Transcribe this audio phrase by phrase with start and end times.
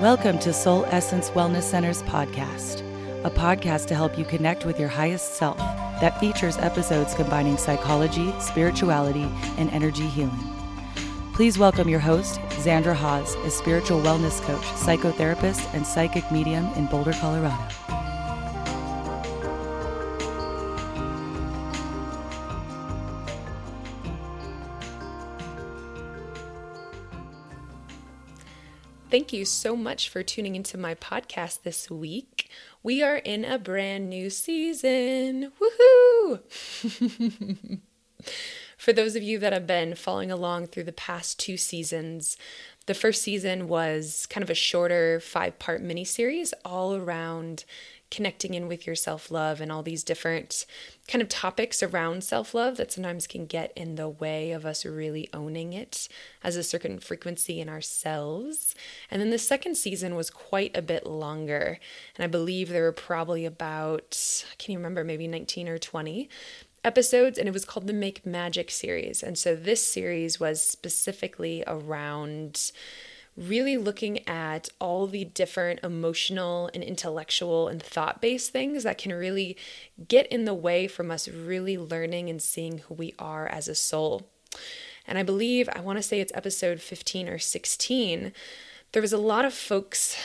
[0.00, 2.80] Welcome to Soul Essence Wellness Center's podcast,
[3.22, 8.32] a podcast to help you connect with your highest self that features episodes combining psychology,
[8.40, 9.28] spirituality,
[9.58, 10.40] and energy healing.
[11.34, 16.86] Please welcome your host, Xandra Haas, a spiritual wellness coach, psychotherapist, and psychic medium in
[16.86, 17.62] Boulder, Colorado.
[29.10, 32.48] Thank you so much for tuning into my podcast this week.
[32.80, 35.50] We are in a brand new season.
[35.60, 36.38] Woohoo!
[38.78, 42.36] for those of you that have been following along through the past two seasons,
[42.86, 47.64] the first season was kind of a shorter five part mini series all around
[48.10, 50.66] connecting in with your self love and all these different
[51.08, 54.84] kind of topics around self love that sometimes can get in the way of us
[54.84, 56.08] really owning it
[56.42, 58.74] as a certain frequency in ourselves.
[59.10, 61.78] And then the second season was quite a bit longer.
[62.16, 66.28] And I believe there were probably about, I can't even remember, maybe 19 or 20
[66.82, 69.22] episodes and it was called the Make Magic series.
[69.22, 72.72] And so this series was specifically around
[73.40, 79.12] really looking at all the different emotional and intellectual and thought based things that can
[79.12, 79.56] really
[80.08, 83.74] get in the way from us really learning and seeing who we are as a
[83.74, 84.28] soul.
[85.06, 88.32] And I believe, I want to say it's episode 15 or 16,
[88.92, 90.16] there was a lot of folks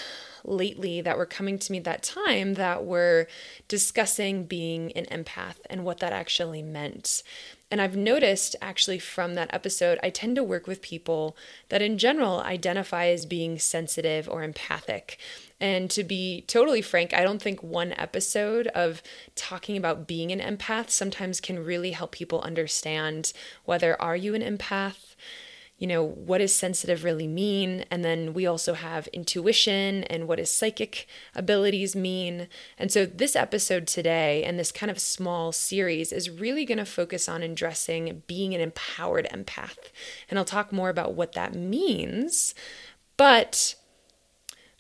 [0.44, 3.28] lately that were coming to me that time that were
[3.68, 7.24] discussing being an empath and what that actually meant.
[7.72, 11.36] And I've noticed actually from that episode, I tend to work with people
[11.70, 15.18] that in general identify as being sensitive or empathic.
[15.60, 19.02] And to be totally frank, I don't think one episode of
[19.36, 24.42] talking about being an empath sometimes can really help people understand whether are you an
[24.42, 25.16] empath?
[25.78, 27.84] You know, what does sensitive really mean?
[27.92, 31.06] And then we also have intuition and what does psychic
[31.36, 32.48] abilities mean?
[32.78, 36.86] And so this episode today and this kind of small series is really going to
[36.86, 39.92] focus on addressing being an empowered empath.
[40.30, 42.56] And I'll talk more about what that means.
[43.18, 43.76] But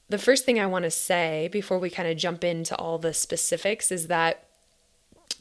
[0.07, 3.13] the first thing I want to say before we kind of jump into all the
[3.13, 4.47] specifics is that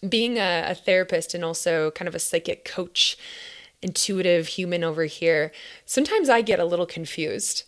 [0.08, 3.16] being a, a therapist and also kind of a psychic coach
[3.84, 5.52] intuitive human over here,
[5.84, 7.62] sometimes I get a little confused.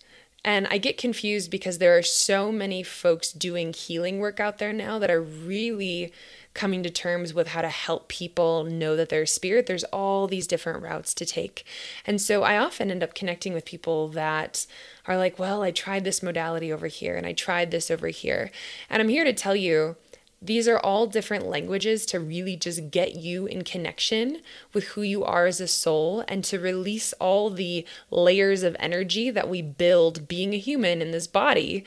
[0.45, 4.73] And I get confused because there are so many folks doing healing work out there
[4.73, 6.13] now that are really
[6.55, 9.67] coming to terms with how to help people know that they're spirit.
[9.67, 11.67] There's all these different routes to take.
[12.07, 14.67] And so I often end up connecting with people that
[15.07, 18.53] are like, well, I tried this modality over here and I tried this over here.
[18.89, 19.97] And I'm here to tell you
[20.41, 24.43] these are all different languages to really just get you in connection
[24.73, 29.31] with who you are as a soul and to release all the layers of energy
[29.31, 31.85] that we build being a human in this body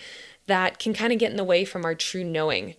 [0.48, 2.76] that can kind of get in the way from our true knowing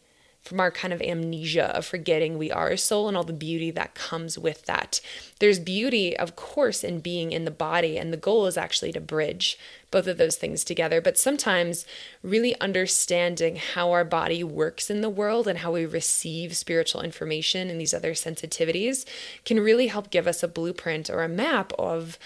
[0.50, 3.70] from our kind of amnesia of forgetting we are a soul and all the beauty
[3.70, 5.00] that comes with that.
[5.38, 9.00] There's beauty, of course, in being in the body, and the goal is actually to
[9.00, 9.56] bridge
[9.92, 11.00] both of those things together.
[11.00, 11.86] But sometimes,
[12.24, 17.70] really understanding how our body works in the world and how we receive spiritual information
[17.70, 19.06] and these other sensitivities
[19.44, 22.18] can really help give us a blueprint or a map of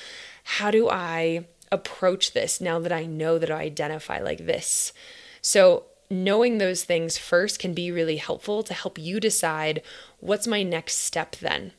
[0.45, 4.95] how do I approach this now that I know that I identify like this.
[5.43, 5.85] So,
[6.23, 9.83] knowing those things first can be really helpful to help you decide
[10.21, 11.73] what's my next step then.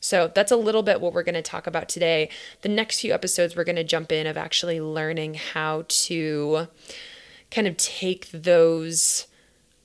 [0.00, 2.28] So that's a little bit what we're going to talk about today.
[2.60, 6.68] The next few episodes, we're going to jump in of actually learning how to
[7.50, 9.26] kind of take those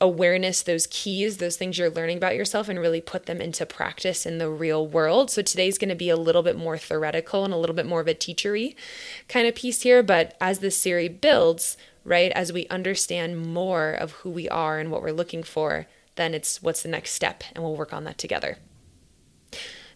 [0.02, 4.26] awareness, those keys, those things you're learning about yourself, and really put them into practice
[4.26, 5.30] in the real world.
[5.30, 8.02] So today's going to be a little bit more theoretical and a little bit more
[8.02, 8.76] of a teachery
[9.28, 10.04] kind of piece here.
[10.04, 12.32] But as this series builds, right?
[12.32, 16.62] As we understand more of who we are and what we're looking for, then it's
[16.62, 18.58] what's the next step, and we'll work on that together.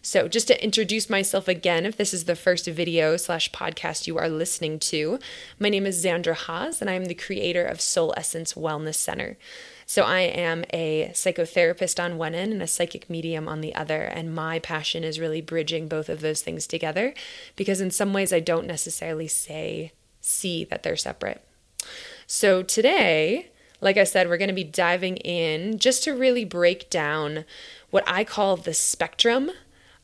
[0.06, 4.18] So, just to introduce myself again, if this is the first video slash podcast you
[4.18, 5.18] are listening to,
[5.58, 9.38] my name is Xandra Haas, and I am the creator of Soul Essence Wellness Center.
[9.86, 14.02] So, I am a psychotherapist on one end and a psychic medium on the other,
[14.02, 17.14] and my passion is really bridging both of those things together
[17.56, 21.42] because, in some ways, I don't necessarily say, see that they're separate.
[22.26, 23.50] So today,
[23.80, 27.44] like I said, we're going to be diving in just to really break down
[27.90, 29.50] what I call the spectrum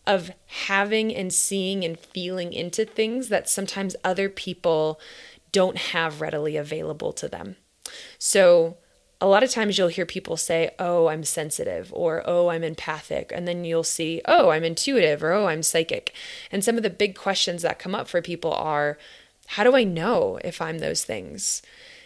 [0.06, 0.32] of
[0.66, 5.00] having and seeing and feeling into things that sometimes other people
[5.52, 7.56] don't have readily available to them.
[8.18, 8.76] So,
[9.22, 13.30] a lot of times you'll hear people say, Oh, I'm sensitive, or Oh, I'm empathic.
[13.34, 16.14] And then you'll see, Oh, I'm intuitive, or Oh, I'm psychic.
[16.50, 18.96] And some of the big questions that come up for people are,
[19.54, 21.60] How do I know if I'm those things?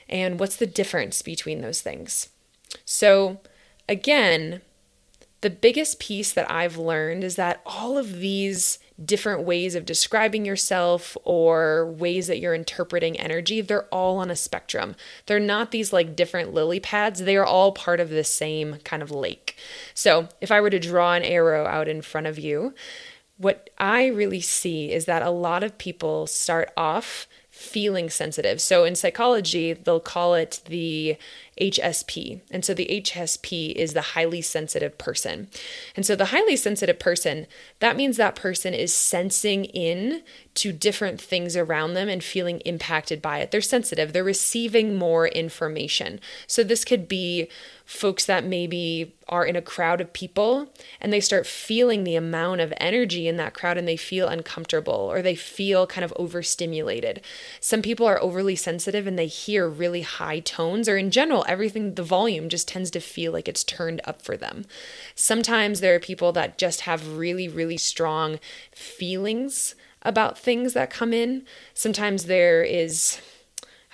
[0.08, 2.30] And what's the difference between those things?
[2.86, 3.40] So,
[3.86, 4.62] again,
[5.42, 10.46] the biggest piece that I've learned is that all of these different ways of describing
[10.46, 14.96] yourself or ways that you're interpreting energy, they're all on a spectrum.
[15.26, 19.02] They're not these like different lily pads, they are all part of the same kind
[19.02, 19.54] of lake.
[19.92, 22.72] So, if I were to draw an arrow out in front of you,
[23.36, 27.26] what I really see is that a lot of people start off
[27.64, 28.60] feeling sensitive.
[28.60, 31.16] So in psychology, they'll call it the
[31.60, 32.40] HSP.
[32.50, 35.48] And so the HSP is the highly sensitive person.
[35.96, 37.46] And so the highly sensitive person,
[37.80, 40.22] that means that person is sensing in
[40.54, 43.50] to different things around them and feeling impacted by it.
[43.50, 46.20] They're sensitive, they're receiving more information.
[46.46, 47.48] So this could be
[47.84, 52.60] folks that maybe are in a crowd of people and they start feeling the amount
[52.60, 57.20] of energy in that crowd and they feel uncomfortable or they feel kind of overstimulated.
[57.60, 61.94] Some people are overly sensitive and they hear really high tones or in general everything,
[61.94, 64.64] the volume just tends to feel like it's turned up for them.
[65.14, 68.38] Sometimes there are people that just have really, really strong
[68.72, 71.44] feelings about things that come in.
[71.74, 73.20] Sometimes there is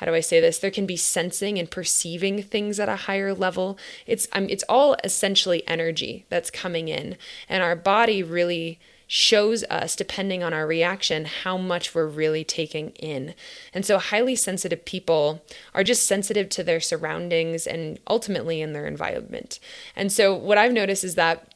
[0.00, 0.58] how do I say this?
[0.58, 3.78] There can be sensing and perceiving things at a higher level.
[4.06, 7.18] It's um, it's all essentially energy that's coming in,
[7.50, 12.90] and our body really shows us, depending on our reaction, how much we're really taking
[12.92, 13.34] in.
[13.74, 15.42] And so, highly sensitive people
[15.74, 19.60] are just sensitive to their surroundings and ultimately in their environment.
[19.94, 21.52] And so, what I've noticed is that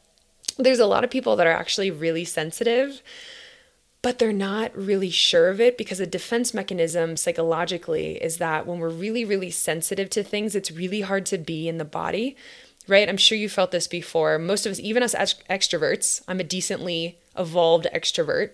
[0.58, 3.00] there's a lot of people that are actually really sensitive
[4.04, 8.78] but they're not really sure of it because a defense mechanism psychologically is that when
[8.78, 12.36] we're really, really sensitive to things, it's really hard to be in the body,
[12.86, 13.08] right?
[13.08, 14.38] I'm sure you felt this before.
[14.38, 18.52] Most of us, even us extroverts, I'm a decently evolved extrovert.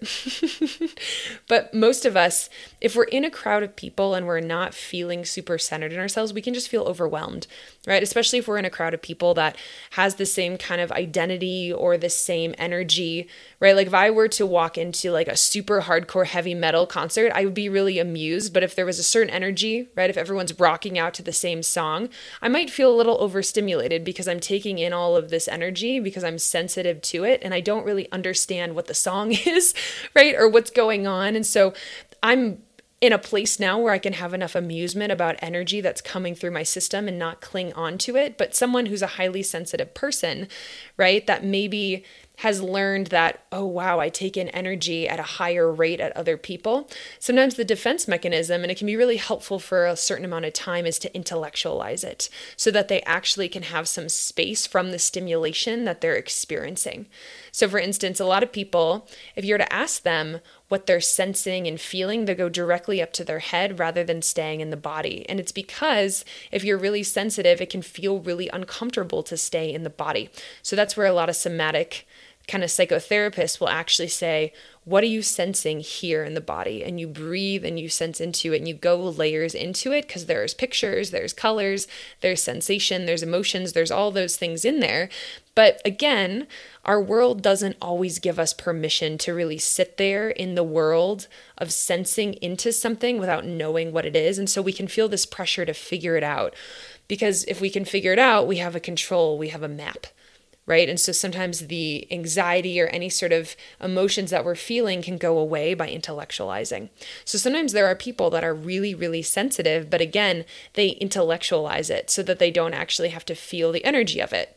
[1.48, 2.48] but most of us,
[2.80, 6.32] if we're in a crowd of people and we're not feeling super centered in ourselves,
[6.32, 7.46] we can just feel overwhelmed,
[7.86, 8.02] right?
[8.02, 9.56] Especially if we're in a crowd of people that
[9.90, 13.28] has the same kind of identity or the same energy,
[13.60, 13.76] right?
[13.76, 17.44] Like if I were to walk into like a super hardcore heavy metal concert, I
[17.44, 18.54] would be really amused.
[18.54, 20.10] But if there was a certain energy, right?
[20.10, 22.08] If everyone's rocking out to the same song,
[22.40, 26.24] I might feel a little overstimulated because I'm taking in all of this energy because
[26.24, 29.74] I'm sensitive to it and I don't really understand what the song is,
[30.14, 30.34] right?
[30.34, 31.36] Or what's going on.
[31.36, 31.74] And so
[32.22, 32.62] I'm
[33.00, 36.50] in a place now where I can have enough amusement about energy that's coming through
[36.50, 38.36] my system and not cling on to it.
[38.36, 40.48] But someone who's a highly sensitive person,
[40.98, 42.04] right, that maybe
[42.40, 46.38] has learned that, oh, wow, I take in energy at a higher rate at other
[46.38, 46.88] people.
[47.18, 50.54] Sometimes the defense mechanism, and it can be really helpful for a certain amount of
[50.54, 54.98] time, is to intellectualize it so that they actually can have some space from the
[54.98, 57.04] stimulation that they're experiencing.
[57.52, 60.98] So, for instance, a lot of people, if you were to ask them what they're
[60.98, 64.78] sensing and feeling, they go directly up to their head rather than staying in the
[64.78, 65.28] body.
[65.28, 69.82] And it's because if you're really sensitive, it can feel really uncomfortable to stay in
[69.82, 70.30] the body.
[70.62, 72.06] So, that's where a lot of somatic
[72.50, 74.52] kind of psychotherapists will actually say,
[74.84, 76.82] What are you sensing here in the body?
[76.82, 80.26] And you breathe and you sense into it and you go layers into it because
[80.26, 81.86] there's pictures, there's colors,
[82.20, 85.08] there's sensation, there's emotions, there's all those things in there.
[85.54, 86.48] But again,
[86.84, 91.72] our world doesn't always give us permission to really sit there in the world of
[91.72, 94.38] sensing into something without knowing what it is.
[94.38, 96.54] And so we can feel this pressure to figure it out.
[97.06, 100.06] Because if we can figure it out, we have a control, we have a map
[100.70, 100.88] right?
[100.88, 105.36] And so sometimes the anxiety or any sort of emotions that we're feeling can go
[105.36, 106.90] away by intellectualizing.
[107.24, 112.08] So sometimes there are people that are really, really sensitive, but again, they intellectualize it
[112.08, 114.56] so that they don't actually have to feel the energy of it.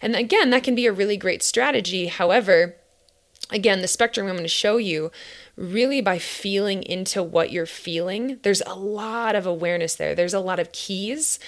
[0.00, 2.06] And again, that can be a really great strategy.
[2.06, 2.76] However,
[3.50, 5.12] again, the spectrum I'm going to show you,
[5.54, 10.14] really by feeling into what you're feeling, there's a lot of awareness there.
[10.14, 11.38] There's a lot of keys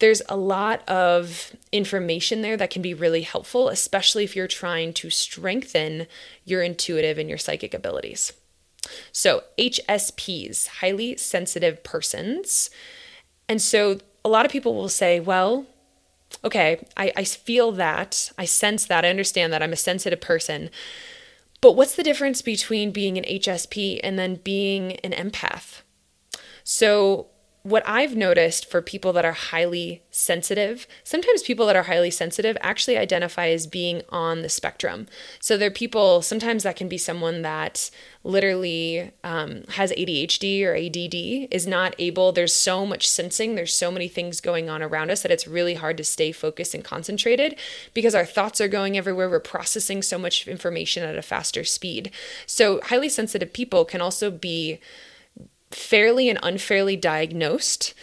[0.00, 4.92] there's a lot of information there that can be really helpful, especially if you're trying
[4.94, 6.06] to strengthen
[6.44, 8.32] your intuitive and your psychic abilities.
[9.12, 12.70] So, HSPs, highly sensitive persons.
[13.48, 15.66] And so, a lot of people will say, well,
[16.42, 20.70] okay, I, I feel that, I sense that, I understand that I'm a sensitive person.
[21.60, 25.80] But what's the difference between being an HSP and then being an empath?
[26.62, 27.28] So,
[27.64, 32.58] what I've noticed for people that are highly sensitive, sometimes people that are highly sensitive
[32.60, 35.06] actually identify as being on the spectrum.
[35.40, 37.90] So there are people, sometimes that can be someone that
[38.22, 43.90] literally um, has ADHD or ADD, is not able, there's so much sensing, there's so
[43.90, 47.58] many things going on around us that it's really hard to stay focused and concentrated
[47.94, 49.30] because our thoughts are going everywhere.
[49.30, 52.10] We're processing so much information at a faster speed.
[52.44, 54.80] So highly sensitive people can also be
[55.74, 57.94] fairly and unfairly diagnosed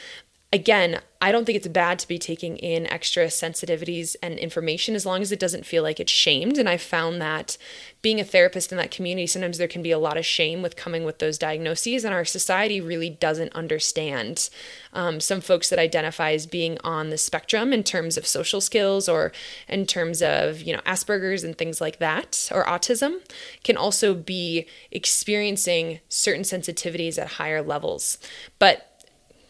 [0.54, 5.06] again, I don't think it's bad to be taking in extra sensitivities and information as
[5.06, 6.58] long as it doesn't feel like it's shamed.
[6.58, 7.58] And I found that
[8.02, 10.76] being a therapist in that community, sometimes there can be a lot of shame with
[10.76, 14.50] coming with those diagnoses, and our society really doesn't understand
[14.94, 19.08] um, some folks that identify as being on the spectrum in terms of social skills
[19.08, 19.32] or
[19.70, 23.20] in terms of you know Asperger's and things like that, or autism,
[23.64, 28.18] can also be experiencing certain sensitivities at higher levels.
[28.58, 28.91] But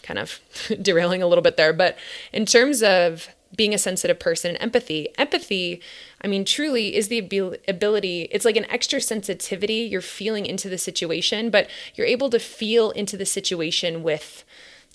[0.03, 0.39] kind of
[0.81, 1.97] derailing a little bit there, but
[2.31, 5.81] in terms of being a sensitive person and empathy, empathy,
[6.21, 7.19] I mean, truly is the
[7.67, 9.75] ability, it's like an extra sensitivity.
[9.75, 14.45] You're feeling into the situation, but you're able to feel into the situation with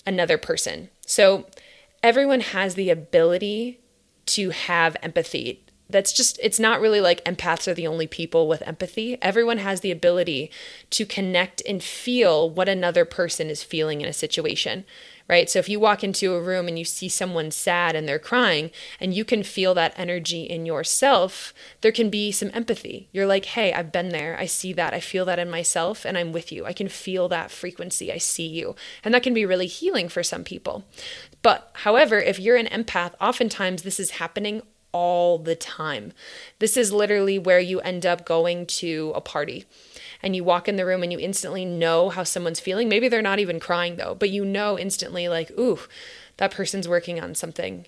[0.05, 0.89] another person.
[1.05, 1.45] So
[2.01, 3.79] everyone has the ability
[4.27, 8.61] to have empathy that's just it's not really like empaths are the only people with
[8.67, 9.17] empathy.
[9.21, 10.51] Everyone has the ability
[10.91, 14.85] to connect and feel what another person is feeling in a situation
[15.29, 15.49] right?
[15.49, 18.71] So if you walk into a room and you see someone sad and they're crying
[18.99, 23.09] and you can feel that energy in yourself there can be some empathy.
[23.11, 24.37] You're like hey i've been there.
[24.39, 24.93] I see that.
[24.93, 26.65] I feel that in myself and i'm with you.
[26.65, 28.11] I can feel that frequency.
[28.11, 28.75] I see you.
[29.03, 30.85] And that can be really healing for some people.
[31.41, 36.13] But however if you're an empath oftentimes this is happening all the time.
[36.59, 39.65] This is literally where you end up going to a party
[40.21, 42.89] and you walk in the room and you instantly know how someone's feeling.
[42.89, 45.79] Maybe they're not even crying though, but you know instantly, like, ooh,
[46.37, 47.85] that person's working on something.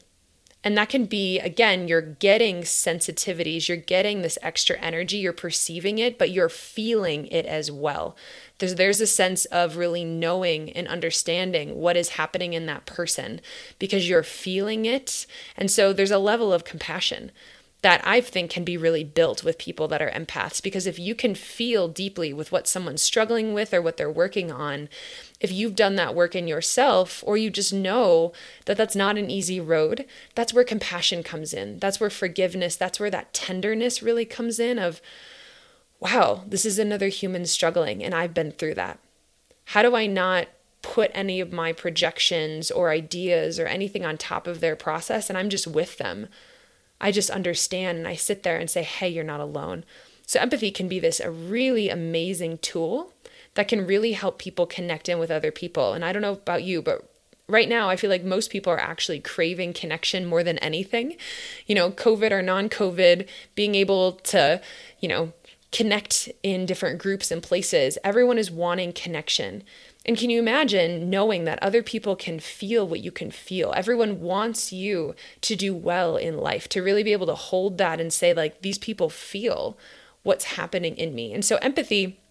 [0.63, 5.99] And that can be, again, you're getting sensitivities, you're getting this extra energy, you're perceiving
[5.99, 8.17] it, but you're feeling it as well.
[8.57, 13.39] There's, there's a sense of really knowing and understanding what is happening in that person
[13.79, 15.25] because you're feeling it.
[15.55, 17.31] And so there's a level of compassion
[17.81, 20.61] that I think can be really built with people that are empaths.
[20.61, 24.51] Because if you can feel deeply with what someone's struggling with or what they're working
[24.51, 24.89] on,
[25.39, 28.33] if you've done that work in yourself, or you just know
[28.65, 30.05] that that's not an easy road,
[30.35, 31.79] that's where compassion comes in.
[31.79, 35.01] That's where forgiveness, that's where that tenderness really comes in of,
[35.99, 38.99] wow, this is another human struggling, and I've been through that.
[39.65, 40.47] How do I not
[40.81, 45.37] put any of my projections or ideas or anything on top of their process and
[45.37, 46.27] I'm just with them?
[46.99, 49.85] I just understand and I sit there and say, hey, you're not alone.
[50.25, 53.13] So, empathy can be this a really amazing tool
[53.59, 55.91] that can really help people connect in with other people.
[55.91, 57.13] And I don't know about you, but
[57.49, 61.17] right now I feel like most people are actually craving connection more than anything.
[61.67, 64.61] You know, COVID or non COVID, being able to,
[65.01, 65.33] you know,
[65.73, 69.63] connect in different groups and places, everyone is wanting connection.
[70.05, 73.73] And can you imagine knowing that other people can feel what you can feel?
[73.75, 77.99] Everyone wants you to do well in life, to really be able to hold that
[77.99, 79.77] and say, like, these people feel
[80.23, 81.33] what's happening in me.
[81.33, 82.21] And so, empathy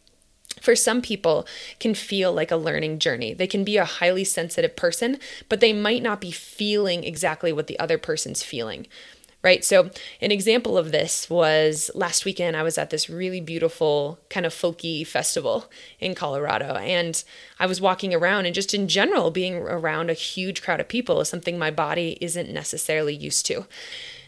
[0.60, 1.46] for some people
[1.78, 3.32] can feel like a learning journey.
[3.32, 7.66] They can be a highly sensitive person, but they might not be feeling exactly what
[7.66, 8.86] the other person's feeling
[9.42, 9.64] right?
[9.64, 9.90] So,
[10.20, 14.52] an example of this was last weekend, I was at this really beautiful kind of
[14.52, 16.74] folky festival in Colorado.
[16.74, 17.22] And
[17.58, 21.20] I was walking around, and just in general, being around a huge crowd of people
[21.20, 23.66] is something my body isn't necessarily used to.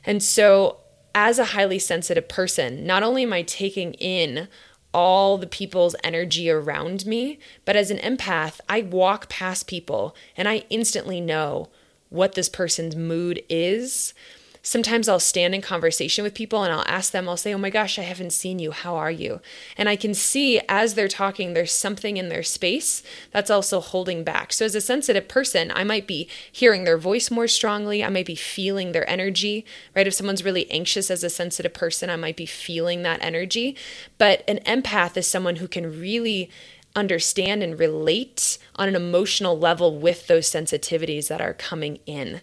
[0.05, 0.79] And so,
[1.15, 4.49] as a highly sensitive person, not only am I taking in
[4.93, 10.49] all the people's energy around me, but as an empath, I walk past people and
[10.49, 11.69] I instantly know
[12.09, 14.15] what this person's mood is
[14.62, 17.71] sometimes I'll stand in conversation with people and I'll ask them, I'll say, Oh my
[17.71, 18.73] gosh, I haven't seen you.
[18.73, 19.40] How are you?
[19.76, 24.25] And I can see as they're talking, there's something in their space that's also holding
[24.25, 24.52] back.
[24.52, 28.05] So, as a sensitive person, I might be hearing their voice more strongly.
[28.05, 29.64] I might be feeling their energy,
[29.95, 30.07] right?
[30.07, 33.76] If someone's really anxious as a sensitive person, I might be feeling that energy.
[34.19, 36.50] But an empath is someone who can really
[36.97, 42.40] understand and relate on an emotional level with those sensitivities that are coming in.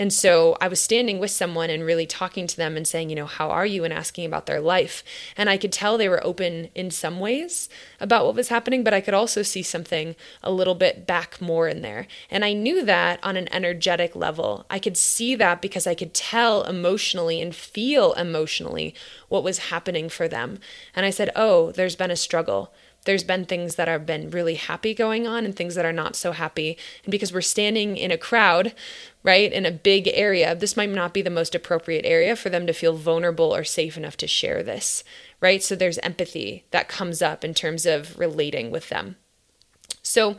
[0.00, 3.16] And so I was standing with someone and really talking to them and saying, you
[3.16, 3.84] know, how are you?
[3.84, 5.04] And asking about their life.
[5.36, 7.68] And I could tell they were open in some ways
[8.00, 11.68] about what was happening, but I could also see something a little bit back more
[11.68, 12.06] in there.
[12.30, 14.64] And I knew that on an energetic level.
[14.70, 18.94] I could see that because I could tell emotionally and feel emotionally
[19.28, 20.60] what was happening for them.
[20.96, 22.72] And I said, oh, there's been a struggle
[23.04, 26.16] there's been things that have been really happy going on and things that are not
[26.16, 26.76] so happy.
[27.04, 28.74] And because we're standing in a crowd,
[29.22, 32.66] right, in a big area, this might not be the most appropriate area for them
[32.66, 35.02] to feel vulnerable or safe enough to share this,
[35.40, 35.62] right?
[35.62, 39.16] So there's empathy that comes up in terms of relating with them.
[40.02, 40.36] So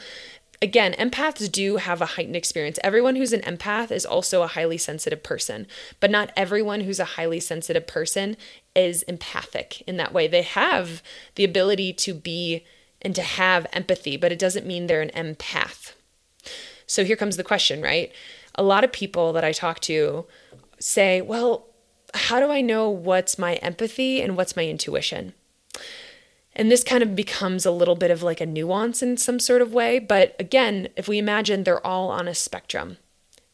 [0.61, 2.79] again, empaths do have a heightened experience.
[2.83, 5.65] Everyone who's an empath is also a highly sensitive person,
[5.99, 8.37] but not everyone who's a highly sensitive person
[8.75, 10.27] is empathic in that way.
[10.27, 11.01] They have
[11.35, 12.63] the ability to be
[13.01, 15.93] and to have empathy, but it doesn't mean they're an empath.
[16.85, 18.11] So here comes the question, right?
[18.55, 20.25] A lot of people that I talk to
[20.77, 21.67] say, well,
[22.13, 25.33] how do I know what's my empathy and what's my intuition?
[26.53, 29.62] And this kind of becomes a little bit of like a nuance in some sort
[29.62, 30.00] of way.
[30.00, 32.98] But again, if we imagine they're all on a spectrum,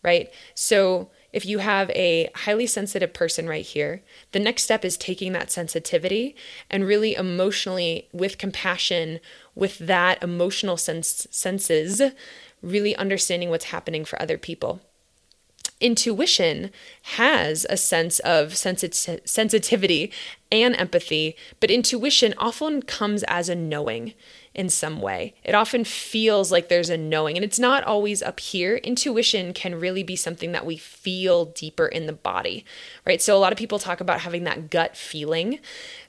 [0.04, 0.32] right?
[0.56, 4.02] So if you have a highly sensitive person right here,
[4.32, 6.36] the next step is taking that sensitivity
[6.70, 9.20] and really emotionally, with compassion,
[9.54, 12.02] with that emotional sense, senses,
[12.62, 14.82] really understanding what's happening for other people
[15.80, 16.72] intuition
[17.04, 20.12] has a sense of sensit- sensitivity
[20.52, 24.14] and empathy, but intuition often comes as a knowing
[24.58, 25.36] in some way.
[25.44, 28.78] It often feels like there's a knowing, and it's not always up here.
[28.78, 32.66] Intuition can really be something that we feel deeper in the body,
[33.06, 33.22] right?
[33.22, 35.60] So, a lot of people talk about having that gut feeling.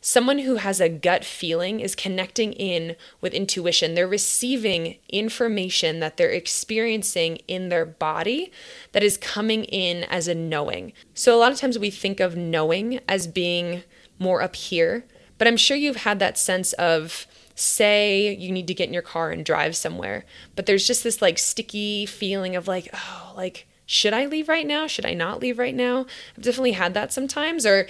[0.01, 3.95] Someone who has a gut feeling is connecting in with intuition.
[3.95, 8.51] They're receiving information that they're experiencing in their body
[8.93, 10.95] that is coming in as a knowing.
[11.13, 13.83] So, a lot of times we think of knowing as being
[14.19, 15.05] more up here,
[15.39, 19.03] but I'm sure you've had that sense of, say you need to get in your
[19.03, 23.67] car and drive somewhere, but there's just this like sticky feeling of like, oh, like,
[23.87, 24.87] should I leave right now?
[24.87, 26.07] Should I not leave right now?
[26.37, 27.65] I've definitely had that sometimes.
[27.65, 27.89] Or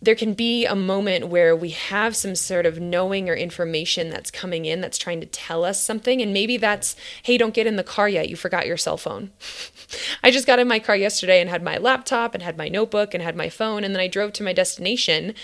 [0.00, 4.30] there can be a moment where we have some sort of knowing or information that's
[4.30, 6.20] coming in that's trying to tell us something.
[6.20, 8.28] And maybe that's, hey, don't get in the car yet.
[8.28, 9.30] You forgot your cell phone.
[10.22, 13.14] I just got in my car yesterday and had my laptop and had my notebook
[13.14, 13.84] and had my phone.
[13.84, 15.34] And then I drove to my destination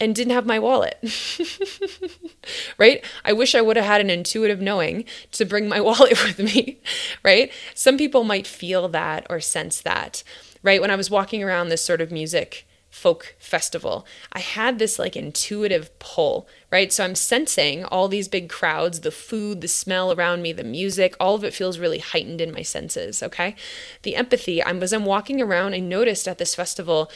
[0.00, 0.98] and didn't have my wallet.
[2.78, 3.04] right?
[3.24, 6.80] I wish I would have had an intuitive knowing to bring my wallet with me,
[7.24, 7.52] right?
[7.74, 10.22] Some people might feel that or sense that,
[10.62, 10.80] right?
[10.80, 15.16] When I was walking around this sort of music folk festival, I had this like
[15.16, 16.92] intuitive pull, right?
[16.92, 21.16] So I'm sensing all these big crowds, the food, the smell around me, the music,
[21.18, 23.56] all of it feels really heightened in my senses, okay?
[24.02, 27.10] The empathy, I was I'm walking around, I noticed at this festival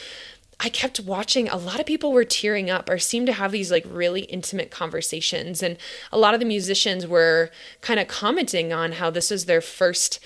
[0.59, 1.47] I kept watching.
[1.47, 4.71] A lot of people were tearing up or seemed to have these like really intimate
[4.71, 5.63] conversations.
[5.63, 5.77] And
[6.11, 7.49] a lot of the musicians were
[7.81, 10.19] kind of commenting on how this was their first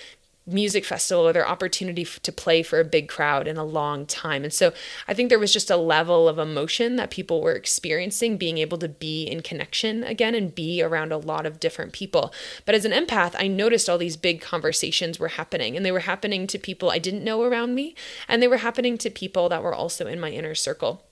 [0.46, 4.44] music festival or their opportunity to play for a big crowd in a long time.
[4.44, 4.74] And so
[5.08, 8.78] I think there was just a level of emotion that people were experiencing, being able
[8.80, 12.34] to be in connection again and be around a lot of different people.
[12.66, 16.00] But as an empath, I noticed all these big conversations were happening, and they were
[16.00, 17.96] happening to people I didn't know around me,
[18.28, 21.04] and they were happening to people that were also in my inner circle.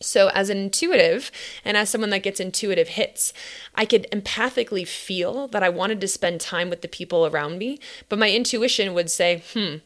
[0.00, 1.32] So, as an intuitive
[1.64, 3.32] and as someone that gets intuitive hits,
[3.74, 7.80] I could empathically feel that I wanted to spend time with the people around me,
[8.08, 9.76] but my intuition would say, hmm,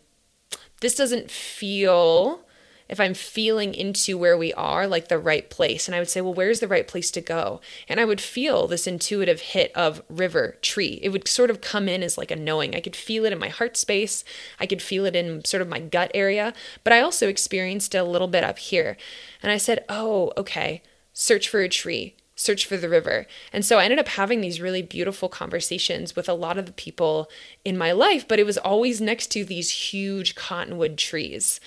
[0.81, 2.41] this doesn't feel
[2.89, 5.89] if I'm feeling into where we are, like the right place.
[5.89, 7.61] And I would say, well, where's the right place to go?
[7.89, 10.99] And I would feel this intuitive hit of river, tree.
[11.03, 12.75] It would sort of come in as like a knowing.
[12.75, 14.25] I could feel it in my heart space.
[14.61, 16.55] I could feel it in sort of my gut area.
[16.85, 18.97] But I also experienced it a little bit up here.
[19.43, 23.27] And I said, oh, okay, search for a tree search for the river.
[23.53, 26.73] And so I ended up having these really beautiful conversations with a lot of the
[26.73, 27.31] people
[27.65, 31.61] in my life, but it was always next to these huge cottonwood trees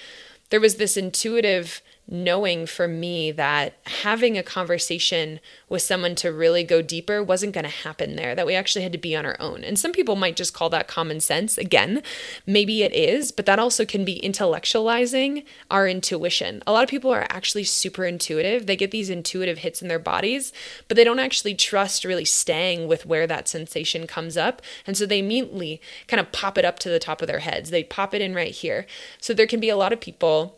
[0.56, 5.40] there was this intuitive knowing for me that having a conversation
[5.70, 8.92] with someone to really go deeper wasn't going to happen there, that we actually had
[8.92, 9.64] to be on our own.
[9.64, 11.58] And some people might just call that common sense.
[11.58, 12.04] Again,
[12.46, 16.62] maybe it is, but that also can be intellectualizing our intuition.
[16.68, 18.68] A lot of people are actually super intuitive.
[18.68, 20.54] They get these intuitive hits in their bodies,
[20.88, 24.62] but they don't actually trust really staying with where that sensation comes up.
[24.86, 27.72] And so they immediately kind of pop it up to the top of their heads.
[27.72, 28.86] They pop it in right here.
[29.20, 30.58] So there can be a lot of people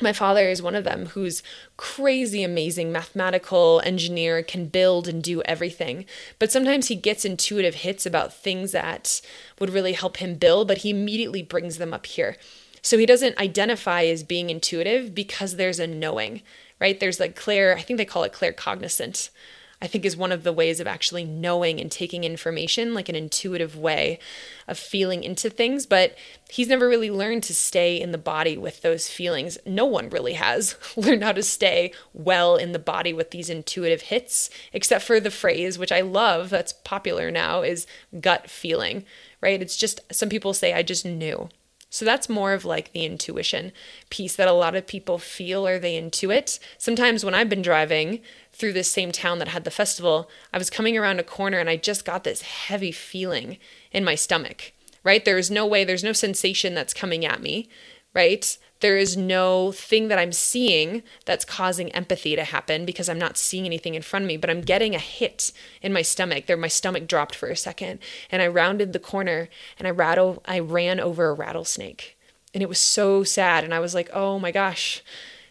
[0.00, 1.42] my father is one of them who's
[1.76, 6.04] crazy amazing mathematical engineer can build and do everything.
[6.38, 9.20] But sometimes he gets intuitive hits about things that
[9.58, 12.36] would really help him build but he immediately brings them up here.
[12.80, 16.42] So he doesn't identify as being intuitive because there's a knowing
[16.80, 17.00] right?
[17.00, 19.30] There's like clear i think they call it claircognizant
[19.80, 23.14] I think is one of the ways of actually knowing and taking information, like an
[23.14, 24.18] intuitive way
[24.66, 25.86] of feeling into things.
[25.86, 26.16] But
[26.50, 29.56] he's never really learned to stay in the body with those feelings.
[29.64, 34.02] No one really has learned how to stay well in the body with these intuitive
[34.02, 37.86] hits, except for the phrase, which I love, that's popular now, is
[38.20, 39.04] gut feeling,
[39.40, 39.62] right?
[39.62, 41.48] It's just some people say, I just knew.
[41.90, 43.72] So that's more of like the intuition
[44.10, 46.58] piece that a lot of people feel or they intuit.
[46.76, 48.20] Sometimes when I've been driving
[48.52, 51.70] through this same town that had the festival, I was coming around a corner and
[51.70, 53.58] I just got this heavy feeling
[53.90, 54.72] in my stomach,
[55.02, 55.24] right?
[55.24, 57.68] There's no way, there's no sensation that's coming at me,
[58.14, 58.58] right?
[58.80, 63.36] There is no thing that I'm seeing that's causing empathy to happen because I'm not
[63.36, 66.46] seeing anything in front of me, but I'm getting a hit in my stomach.
[66.46, 67.98] There, my stomach dropped for a second,
[68.30, 72.16] and I rounded the corner and I rattle, I ran over a rattlesnake,
[72.54, 73.64] and it was so sad.
[73.64, 75.02] And I was like, oh my gosh,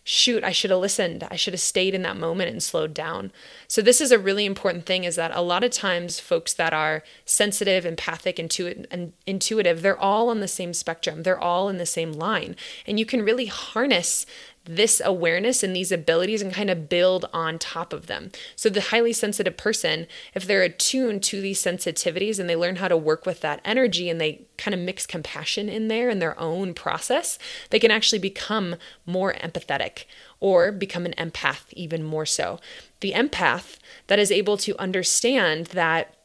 [0.10, 1.28] shoot, I should have listened.
[1.30, 3.30] I should have stayed in that moment and slowed down.
[3.68, 6.72] So this is a really important thing is that a lot of times folks that
[6.72, 11.24] are sensitive, empathic, and intuitive, they're all on the same spectrum.
[11.24, 12.56] They're all in the same line.
[12.86, 14.26] And you can really harness
[14.68, 18.32] this awareness and these abilities and kind of build on top of them.
[18.56, 22.88] So, the highly sensitive person, if they're attuned to these sensitivities and they learn how
[22.88, 26.40] to work with that energy and they kind of mix compassion in there in their
[26.40, 28.76] own process, they can actually become
[29.06, 30.06] more empathetic
[30.40, 32.60] or become an empath even more so.
[33.00, 33.78] The empath
[34.08, 36.17] that is able to understand that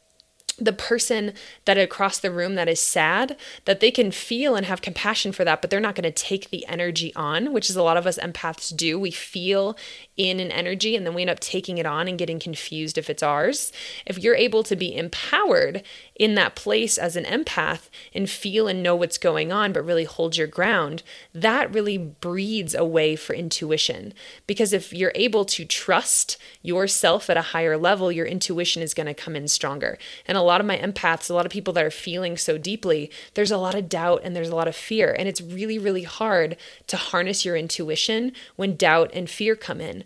[0.64, 1.32] the person
[1.64, 5.44] that across the room that is sad that they can feel and have compassion for
[5.44, 8.06] that but they're not going to take the energy on which is a lot of
[8.06, 8.98] us empaths do.
[8.98, 9.76] We feel
[10.16, 13.08] in an energy and then we end up taking it on and getting confused if
[13.08, 13.72] it's ours.
[14.06, 15.82] If you're able to be empowered
[16.14, 20.04] in that place as an empath and feel and know what's going on but really
[20.04, 21.02] hold your ground
[21.34, 24.12] that really breeds a way for intuition.
[24.46, 29.06] Because if you're able to trust yourself at a higher level your intuition is going
[29.06, 29.98] to come in stronger.
[30.26, 33.10] And a lot of my empaths, a lot of people that are feeling so deeply,
[33.34, 35.14] there's a lot of doubt and there's a lot of fear.
[35.18, 36.56] And it's really, really hard
[36.88, 40.04] to harness your intuition when doubt and fear come in.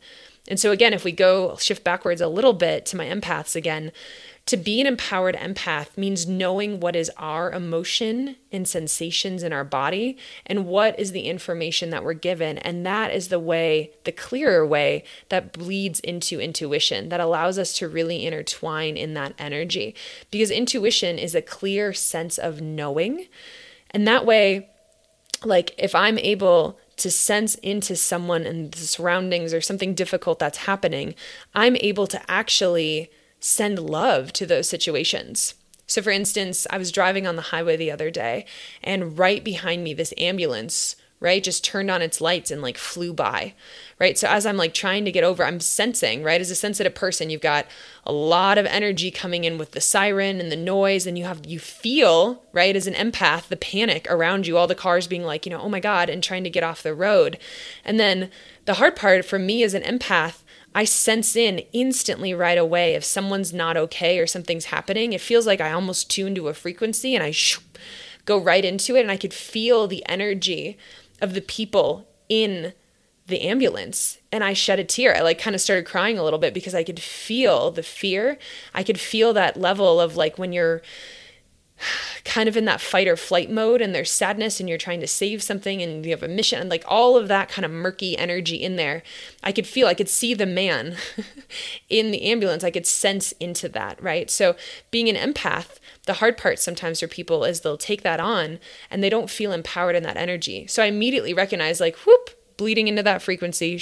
[0.49, 3.91] And so, again, if we go shift backwards a little bit to my empaths again,
[4.47, 9.65] to be an empowered empath means knowing what is our emotion and sensations in our
[9.65, 12.59] body and what is the information that we're given.
[12.59, 17.77] And that is the way, the clearer way that bleeds into intuition, that allows us
[17.79, 19.97] to really intertwine in that energy.
[20.31, 23.27] Because intuition is a clear sense of knowing.
[23.91, 24.71] And that way,
[25.45, 30.59] like if I'm able to sense into someone and the surroundings or something difficult that's
[30.59, 31.17] happening,
[31.53, 33.11] I'm able to actually
[33.47, 35.55] send love to those situations.
[35.87, 38.45] So, for instance, I was driving on the highway the other day,
[38.83, 43.13] and right behind me, this ambulance, right, just turned on its lights and like flew
[43.13, 43.55] by,
[44.01, 44.19] right?
[44.19, 47.31] So, as I'm like trying to get over, I'm sensing, right, as a sensitive person,
[47.31, 47.67] you've got
[48.05, 51.47] a lot of energy coming in with the siren and the noise, and you have,
[51.47, 55.47] you feel, right, as an empath, the panic around you, all the cars being like,
[55.47, 57.39] you know, oh my God, and trying to get off the road.
[57.85, 58.29] And then
[58.65, 60.43] the hard part for me as an empath,
[60.77, 65.15] I sense in instantly right away if someone's not okay or something's happening.
[65.15, 67.33] It feels like I almost tune to a frequency and I
[68.27, 70.77] go right into it and I could feel the energy
[71.23, 72.75] of the people in
[73.27, 75.17] the ambulance and I shed a tear.
[75.17, 78.37] I like kind of started crying a little bit because I could feel the fear.
[78.75, 80.83] I could feel that level of like when you're
[82.25, 85.07] kind of in that fight or flight mode and there's sadness and you're trying to
[85.07, 88.17] save something and you have a mission and like all of that kind of murky
[88.17, 89.03] energy in there.
[89.43, 90.97] I could feel i could see the man
[91.89, 92.65] in the ambulance.
[92.65, 94.31] I could sense into that right?
[94.31, 94.57] So
[94.91, 98.59] being an empath the hard part sometimes for people is they'll take that on
[98.91, 100.67] and they don't feel empowered in that energy.
[100.67, 103.79] So i immediately recognize like whoop bleeding into that frequency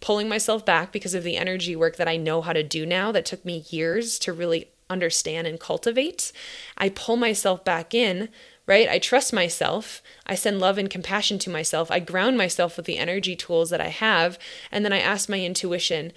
[0.00, 3.10] pulling myself back because of the energy work that i know how to do now
[3.10, 6.32] that took me years to really understand and cultivate.
[6.76, 8.28] I pull myself back in,
[8.66, 8.88] right?
[8.88, 10.02] I trust myself.
[10.26, 11.90] I send love and compassion to myself.
[11.90, 14.38] I ground myself with the energy tools that I have.
[14.70, 16.12] And then I ask my intuition,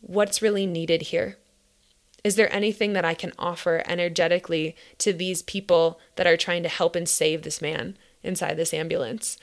[0.00, 1.38] what's really needed here?
[2.24, 6.68] Is there anything that I can offer energetically to these people that are trying to
[6.68, 9.38] help and save this man inside this ambulance?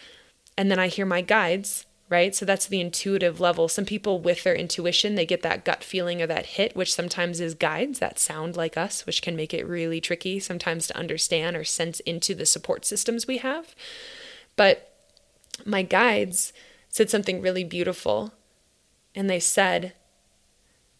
[0.57, 2.35] And then I hear my guides right?
[2.35, 3.67] So that's the intuitive level.
[3.67, 7.39] Some people with their intuition, they get that gut feeling or that hit, which sometimes
[7.39, 11.55] is guides that sound like us, which can make it really tricky sometimes to understand
[11.55, 13.75] or sense into the support systems we have.
[14.55, 14.91] But
[15.65, 16.51] my guides
[16.89, 18.33] said something really beautiful.
[19.15, 19.93] And they said,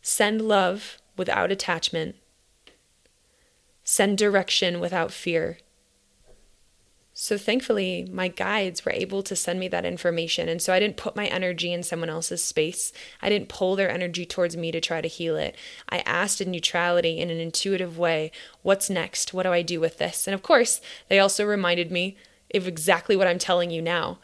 [0.01, 2.15] send love without attachment,
[3.83, 5.57] send direction without fear
[7.21, 10.47] so thankfully, my guides were able to send me that information.
[10.47, 12.93] And so I didn't put my energy in someone else's space.
[13.21, 15.57] I didn't pull their energy towards me to try to heal it.
[15.89, 19.33] I asked in neutrality, in an intuitive way, what's next?
[19.33, 20.27] What do I do with this?
[20.27, 20.79] And of course,
[21.09, 22.15] they also reminded me
[22.55, 24.19] of exactly what I'm telling you now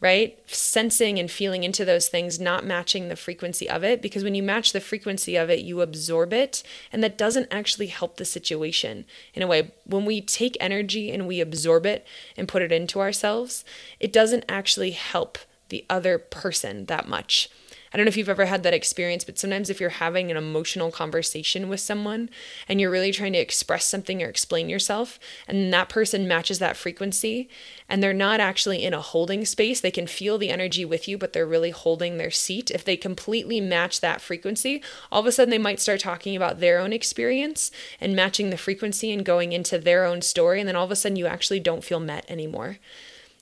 [0.00, 0.38] right?
[0.46, 4.02] Sensing and feeling into those things, not matching the frequency of it.
[4.02, 6.62] Because when you match the frequency of it, you absorb it.
[6.92, 9.72] And that doesn't actually help the situation in a way.
[9.84, 12.06] When we take energy and we absorb it
[12.36, 13.64] and put it into ourselves,
[13.98, 17.48] it doesn't actually help the other person that much.
[17.96, 20.36] I don't know if you've ever had that experience, but sometimes if you're having an
[20.36, 22.28] emotional conversation with someone
[22.68, 26.76] and you're really trying to express something or explain yourself, and that person matches that
[26.76, 27.48] frequency
[27.88, 31.16] and they're not actually in a holding space, they can feel the energy with you,
[31.16, 32.70] but they're really holding their seat.
[32.70, 36.60] If they completely match that frequency, all of a sudden they might start talking about
[36.60, 40.60] their own experience and matching the frequency and going into their own story.
[40.60, 42.76] And then all of a sudden you actually don't feel met anymore.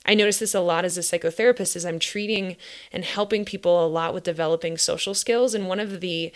[0.05, 2.57] I notice this a lot as a psychotherapist as I'm treating
[2.91, 5.53] and helping people a lot with developing social skills.
[5.53, 6.31] And one of the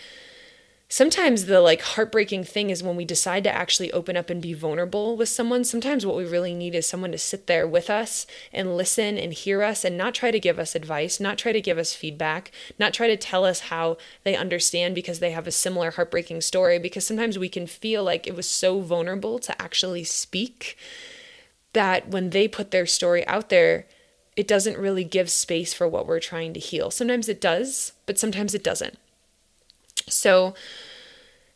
[0.92, 4.52] sometimes the like heartbreaking thing is when we decide to actually open up and be
[4.52, 8.26] vulnerable with someone sometimes what we really need is someone to sit there with us
[8.52, 11.60] and listen and hear us and not try to give us advice not try to
[11.60, 15.52] give us feedback not try to tell us how they understand because they have a
[15.52, 20.02] similar heartbreaking story because sometimes we can feel like it was so vulnerable to actually
[20.02, 20.76] speak
[21.72, 23.86] that when they put their story out there,
[24.36, 26.90] it doesn't really give space for what we're trying to heal.
[26.90, 28.96] Sometimes it does, but sometimes it doesn't.
[30.08, 30.54] So,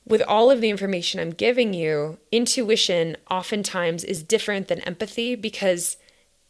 [0.06, 5.96] with all of the information I'm giving you, intuition oftentimes is different than empathy because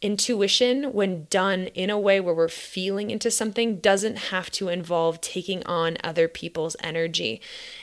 [0.05, 5.19] Intuition, when done in a way where we're feeling into something, doesn't have to involve
[5.23, 7.41] taking on other people's energy.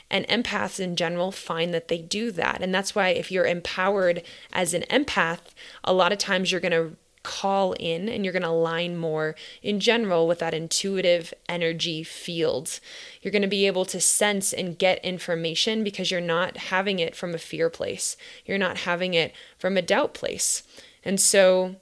[0.08, 2.62] And empaths in general find that they do that.
[2.62, 5.40] And that's why, if you're empowered as an empath,
[5.82, 9.34] a lot of times you're going to call in and you're going to align more
[9.60, 12.78] in general with that intuitive energy field.
[13.20, 17.16] You're going to be able to sense and get information because you're not having it
[17.16, 20.62] from a fear place, you're not having it from a doubt place.
[21.04, 21.76] And so,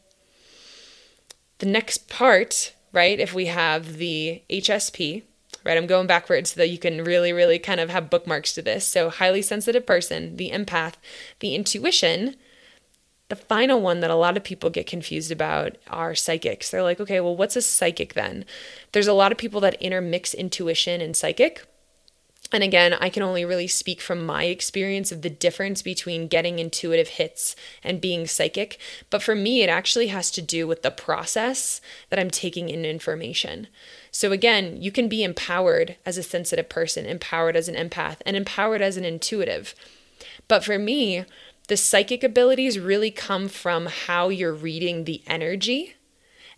[1.60, 5.22] the next part, right, if we have the HSP,
[5.64, 8.62] right, I'm going backwards so that you can really, really kind of have bookmarks to
[8.62, 8.86] this.
[8.86, 10.94] So, highly sensitive person, the empath,
[11.38, 12.36] the intuition.
[13.28, 16.68] The final one that a lot of people get confused about are psychics.
[16.68, 18.44] They're like, okay, well, what's a psychic then?
[18.90, 21.64] There's a lot of people that intermix intuition and psychic.
[22.52, 26.58] And again, I can only really speak from my experience of the difference between getting
[26.58, 28.78] intuitive hits and being psychic.
[29.08, 32.84] But for me, it actually has to do with the process that I'm taking in
[32.84, 33.68] information.
[34.10, 38.36] So again, you can be empowered as a sensitive person, empowered as an empath, and
[38.36, 39.74] empowered as an intuitive.
[40.48, 41.24] But for me,
[41.68, 45.94] the psychic abilities really come from how you're reading the energy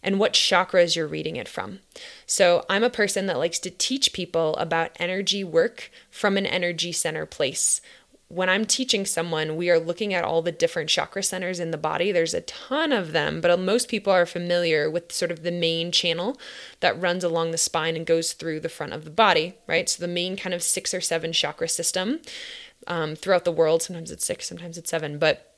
[0.02, 1.80] and what chakras you're reading it from.
[2.26, 6.92] So, I'm a person that likes to teach people about energy work from an energy
[6.92, 7.80] center place.
[8.28, 11.76] When I'm teaching someone, we are looking at all the different chakra centers in the
[11.76, 12.10] body.
[12.10, 15.92] There's a ton of them, but most people are familiar with sort of the main
[15.92, 16.38] channel
[16.80, 19.88] that runs along the spine and goes through the front of the body, right?
[19.88, 22.20] So, the main kind of six or seven chakra system
[22.86, 23.82] um, throughout the world.
[23.82, 25.48] Sometimes it's six, sometimes it's seven, but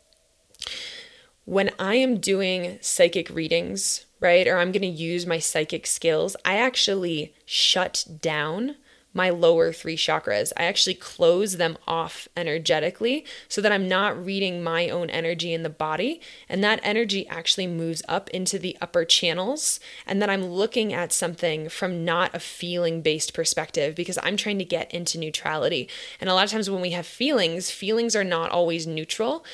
[1.45, 6.37] when I am doing psychic readings, right, or I'm going to use my psychic skills,
[6.45, 8.77] I actually shut down
[9.17, 10.53] my lower three chakras.
[10.57, 15.63] I actually close them off energetically so that I'm not reading my own energy in
[15.63, 16.21] the body.
[16.49, 19.79] And that energy actually moves up into the upper channels.
[20.05, 24.59] And then I'm looking at something from not a feeling based perspective because I'm trying
[24.59, 25.89] to get into neutrality.
[26.21, 29.45] And a lot of times when we have feelings, feelings are not always neutral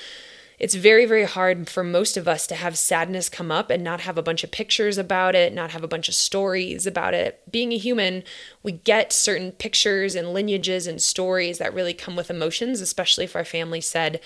[0.61, 4.03] it's very, very hard for most of us to have sadness come up and not
[4.03, 7.41] have a bunch of pictures about it, not have a bunch of stories about it.
[7.51, 8.23] Being a human,
[8.63, 13.35] we get certain pictures and lineages and stories that really come with emotions, especially if
[13.35, 14.21] our family said,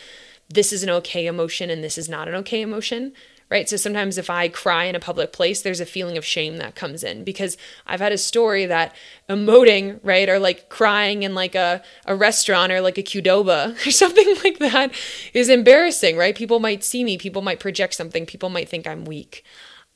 [0.48, 3.12] this is an okay emotion and this is not an okay emotion
[3.50, 3.68] right?
[3.68, 6.74] So sometimes if I cry in a public place, there's a feeling of shame that
[6.74, 8.94] comes in because I've had a story that
[9.28, 13.90] emoting, right, or like crying in like a, a restaurant or like a Qdoba or
[13.90, 14.92] something like that
[15.32, 16.34] is embarrassing, right?
[16.34, 19.44] People might see me, people might project something, people might think I'm weak.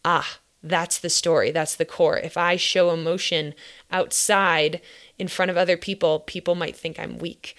[0.04, 1.50] Ah, that's the story.
[1.50, 2.18] That's the core.
[2.18, 3.54] If I show emotion
[3.90, 4.80] outside
[5.18, 7.56] in front of other people, people might think I'm weak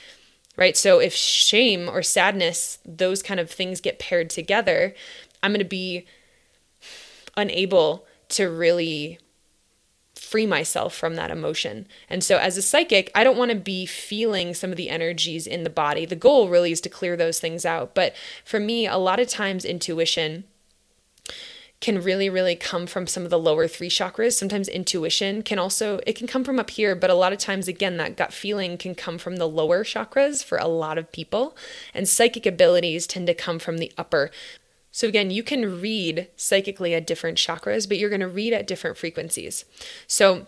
[0.60, 0.76] right?
[0.76, 4.94] So if shame or sadness, those kind of things get paired together,
[5.42, 6.06] I'm going to be
[7.36, 9.20] unable to really
[10.16, 11.88] free myself from that emotion.
[12.10, 15.48] And so, as a psychic, I don't want to be feeling some of the energies
[15.48, 16.06] in the body.
[16.06, 17.96] The goal really is to clear those things out.
[17.96, 18.14] But
[18.46, 20.44] for me, a lot of times, intuition
[21.82, 26.00] can really really come from some of the lower three chakras sometimes intuition can also
[26.06, 28.78] it can come from up here but a lot of times again that gut feeling
[28.78, 31.56] can come from the lower chakras for a lot of people
[31.94, 34.30] and psychic abilities tend to come from the upper
[35.00, 38.68] so, again, you can read psychically at different chakras, but you're going to read at
[38.68, 39.64] different frequencies.
[40.08, 40.48] So,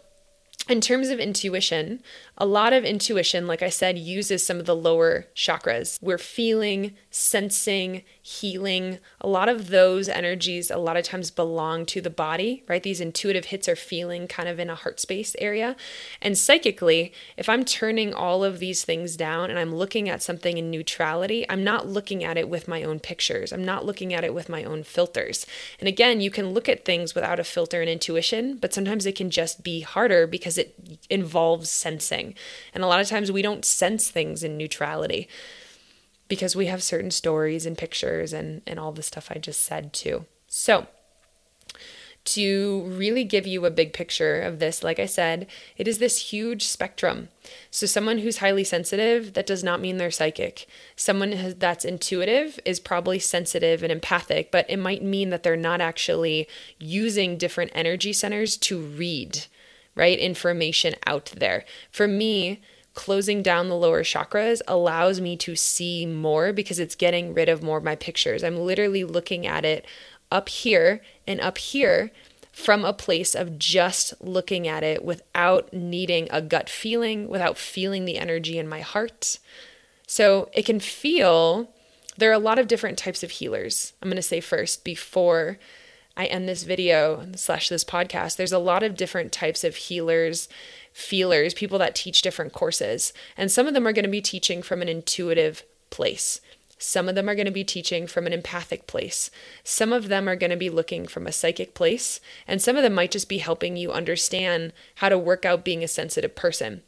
[0.68, 2.04] in terms of intuition,
[2.42, 6.00] a lot of intuition, like I said, uses some of the lower chakras.
[6.02, 8.98] We're feeling, sensing, healing.
[9.20, 12.82] A lot of those energies, a lot of times, belong to the body, right?
[12.82, 15.76] These intuitive hits are feeling kind of in a heart space area.
[16.20, 20.58] And psychically, if I'm turning all of these things down and I'm looking at something
[20.58, 23.54] in neutrality, I'm not looking at it with my own pictures.
[23.54, 25.46] I'm not looking at it with my own filters.
[25.80, 29.16] And again, you can look at things without a filter and intuition, but sometimes it
[29.16, 30.74] can just be harder because it
[31.08, 32.31] involves sensing.
[32.74, 35.28] And a lot of times we don't sense things in neutrality
[36.28, 39.92] because we have certain stories and pictures and, and all the stuff I just said
[39.92, 40.26] too.
[40.48, 40.88] So,
[42.24, 46.32] to really give you a big picture of this, like I said, it is this
[46.32, 47.30] huge spectrum.
[47.70, 50.68] So, someone who's highly sensitive, that does not mean they're psychic.
[50.96, 55.82] Someone that's intuitive is probably sensitive and empathic, but it might mean that they're not
[55.82, 56.48] actually
[56.80, 59.48] using different energy centers to read
[59.96, 60.18] right?
[60.18, 61.66] Information out there.
[61.92, 62.62] For me,
[62.94, 67.64] closing down the lower chakras allows me to see more because it's getting rid of
[67.64, 68.44] more of my pictures.
[68.44, 69.86] I'm literally looking at it
[70.32, 72.12] up here and up here
[72.52, 78.06] from a place of just looking at it without needing a gut feeling, without feeling
[78.06, 79.40] the energy in my heart.
[80.06, 81.72] So it can feel
[82.18, 83.94] there are a lot of different types of healers.
[84.02, 85.58] I'm going to say first before
[86.16, 90.50] I end this video slash this podcast, there's a lot of different types of healers,
[90.94, 93.14] feelers, people that teach different courses.
[93.38, 96.42] And some of them are going to be teaching from an intuitive place.
[96.78, 99.30] Some of them are going to be teaching from an empathic place.
[99.64, 102.20] Some of them are going to be looking from a psychic place.
[102.48, 105.84] And some of them might just be helping you understand how to work out being
[105.84, 106.82] a sensitive person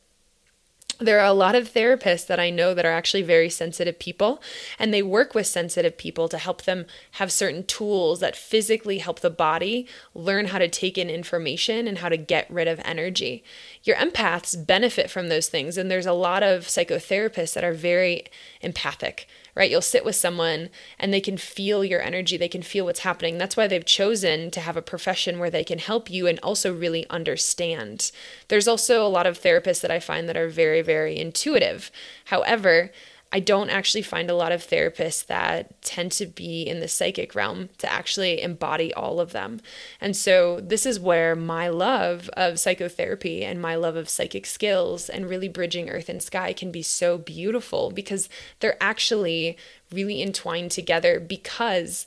[1.03, 4.41] there are a lot of therapists that I know that are actually very sensitive people,
[4.79, 9.19] and they work with sensitive people to help them have certain tools that physically help
[9.19, 13.43] the body learn how to take in information and how to get rid of energy.
[13.83, 18.25] Your empaths benefit from those things, and there's a lot of psychotherapists that are very
[18.61, 19.69] empathic right?
[19.69, 23.37] You'll sit with someone and they can feel your energy, they can feel what's happening.
[23.37, 26.73] That's why they've chosen to have a profession where they can help you and also
[26.73, 28.11] really understand.
[28.47, 31.91] There's also a lot of therapists that I find that are very, very intuitive.
[32.25, 32.91] However,
[33.35, 37.33] I don't actually find a lot of therapists that tend to be in the psychic
[37.33, 39.59] realm to actually embody all of them.
[39.99, 45.09] And so, this is where my love of psychotherapy and my love of psychic skills
[45.09, 49.57] and really bridging earth and sky can be so beautiful because they're actually
[49.91, 52.05] really entwined together because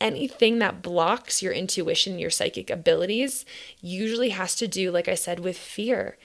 [0.00, 3.44] anything that blocks your intuition, your psychic abilities,
[3.80, 6.18] usually has to do, like I said, with fear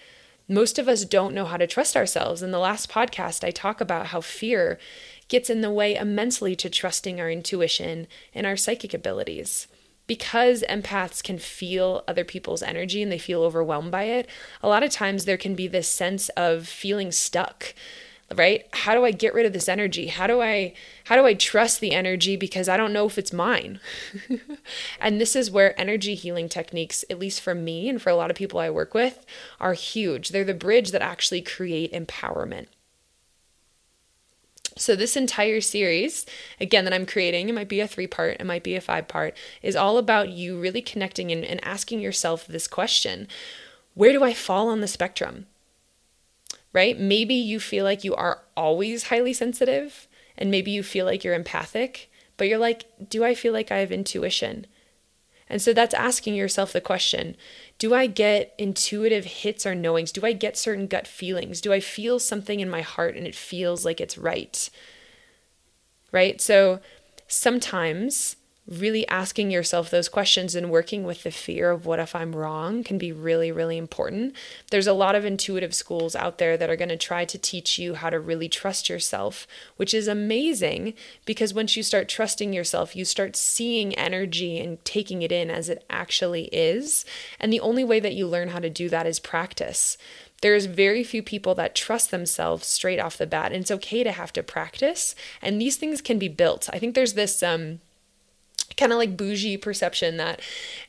[0.47, 2.41] most of us don't know how to trust ourselves.
[2.41, 4.79] In the last podcast, I talk about how fear
[5.27, 9.67] gets in the way immensely to trusting our intuition and our psychic abilities.
[10.07, 14.29] Because empaths can feel other people's energy and they feel overwhelmed by it,
[14.63, 17.73] a lot of times there can be this sense of feeling stuck
[18.35, 18.65] right?
[18.73, 20.07] How do i get rid of this energy?
[20.07, 20.73] How do i
[21.05, 22.35] how do i trust the energy?
[22.35, 23.79] Because i don't know if it's mine.
[24.99, 28.29] And this is where energy healing techniques at least for me and for a lot
[28.29, 29.25] of people i work with
[29.59, 30.29] are huge.
[30.29, 32.67] They're the bridge that actually create empowerment.
[34.79, 36.25] So, this entire series,
[36.61, 39.07] again, that I'm creating, it might be a three part, it might be a five
[39.07, 43.27] part, is all about you really connecting and, and asking yourself this question.
[43.95, 45.47] Where do I fall on the spectrum?
[46.77, 46.99] Right?
[46.99, 51.33] Maybe you feel like you are always highly sensitive, and maybe you feel like you're
[51.33, 54.67] empathic, but you're like, do I feel like I have intuition?
[55.49, 57.35] And so that's asking yourself the question
[57.79, 60.11] Do I get intuitive hits or knowings?
[60.11, 61.61] Do I get certain gut feelings?
[61.61, 64.69] Do I feel something in my heart and it feels like it's right?
[66.11, 66.39] Right?
[66.39, 66.79] So
[67.27, 68.35] sometimes
[68.67, 72.83] really asking yourself those questions and working with the fear of what if I'm wrong
[72.83, 74.35] can be really, really important.
[74.71, 77.79] There's a lot of intuitive schools out there that are going to try to teach
[77.79, 80.93] you how to really trust yourself, which is amazing
[81.25, 85.69] because once you start trusting yourself, you start seeing energy and taking it in as
[85.69, 87.05] it actually is.
[87.39, 89.97] And the only way that you learn how to do that is practice
[90.41, 94.11] there's very few people that trust themselves straight off the bat and it's okay to
[94.11, 97.79] have to practice and these things can be built i think there's this um
[98.77, 100.39] kind of like bougie perception that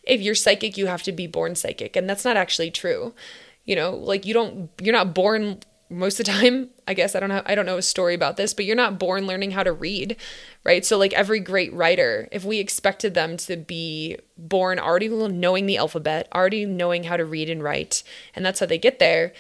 [0.03, 1.97] if you're psychic, you have to be born psychic.
[1.97, 3.15] And that's not actually true.
[3.65, 7.21] You know, like you don't, you're not born most of the time i guess i
[7.21, 9.63] don't know i don't know a story about this but you're not born learning how
[9.63, 10.17] to read
[10.65, 15.67] right so like every great writer if we expected them to be born already knowing
[15.67, 18.03] the alphabet already knowing how to read and write
[18.35, 19.33] and that's how they get there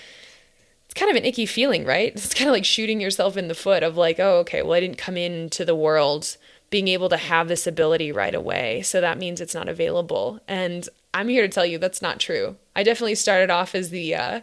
[0.87, 3.55] it's kind of an icky feeling right it's kind of like shooting yourself in the
[3.55, 6.37] foot of like oh okay well i didn't come into the world
[6.71, 8.83] being able to have this ability right away.
[8.83, 10.41] So that means it's not available.
[10.47, 12.57] And I'm here to tell you that's not true.
[12.77, 14.41] I definitely started off as the uh,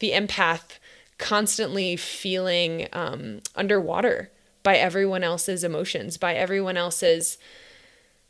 [0.00, 0.78] the empath
[1.18, 4.30] constantly feeling um, underwater
[4.62, 7.38] by everyone else's emotions, by everyone else's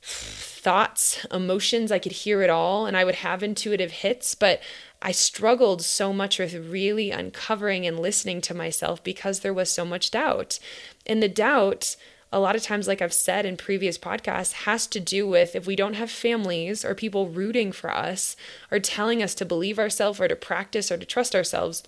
[0.03, 1.93] thoughts, emotions.
[1.93, 4.61] I could hear it all and I would have intuitive hits, but
[5.01, 9.85] I struggled so much with really uncovering and listening to myself because there was so
[9.85, 10.59] much doubt.
[11.07, 11.97] And the doubt,
[12.31, 15.67] a lot of times, like I've said in previous podcasts, has to do with if
[15.67, 18.37] we don't have families or people rooting for us
[18.71, 21.83] or telling us to believe ourselves or to practice or to trust ourselves,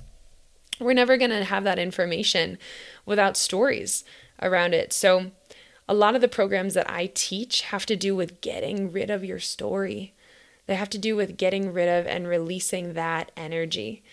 [0.79, 2.59] we're never going to have that information
[3.05, 4.03] without stories
[4.41, 4.93] around it.
[4.93, 5.33] So,
[5.87, 9.25] a lot of the programs that I teach have to do with getting rid of
[9.25, 10.15] your story.
[10.67, 14.05] They have to do with getting rid of and releasing that energy.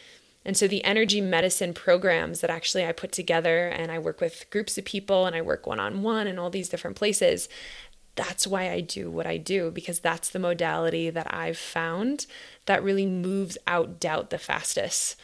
[0.48, 4.50] And so the energy medicine programs that actually I put together and I work with
[4.50, 7.50] groups of people and I work one on one in all these different places.
[8.16, 12.28] That's why I do what I do because that's the modality that I've found
[12.66, 15.18] that really moves out doubt the fastest.